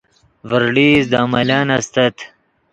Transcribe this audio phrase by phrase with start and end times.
[0.49, 2.15] ڤرڑئیست دے ملن استت